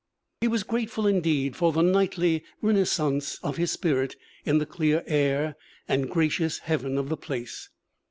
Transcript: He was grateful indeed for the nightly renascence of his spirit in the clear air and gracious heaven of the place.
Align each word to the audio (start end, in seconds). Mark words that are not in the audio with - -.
He 0.39 0.47
was 0.47 0.63
grateful 0.63 1.05
indeed 1.05 1.55
for 1.55 1.71
the 1.71 1.83
nightly 1.83 2.43
renascence 2.59 3.37
of 3.43 3.57
his 3.57 3.71
spirit 3.71 4.15
in 4.45 4.57
the 4.57 4.65
clear 4.65 5.03
air 5.05 5.55
and 5.87 6.09
gracious 6.09 6.57
heaven 6.57 6.97
of 6.97 7.07
the 7.07 7.17
place. 7.17 7.69